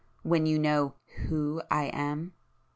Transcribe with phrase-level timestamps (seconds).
[0.23, 0.95] when you know
[1.27, 2.33] WHO I am?"